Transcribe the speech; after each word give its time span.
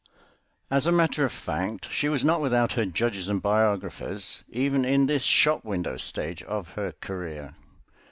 As 0.71 0.87
a 0.87 0.91
matter 0.91 1.25
of 1.25 1.31
fact, 1.31 1.89
she 1.91 2.09
was 2.09 2.23
not 2.23 2.41
without 2.41 2.73
her 2.73 2.87
judges 2.87 3.29
and 3.29 3.39
biographers, 3.39 4.43
even 4.49 4.83
in 4.83 5.05
this 5.05 5.21
shop 5.23 5.63
window 5.63 5.95
stage 5.95 6.41
of 6.41 6.69
her 6.69 6.93
career. 7.01 7.53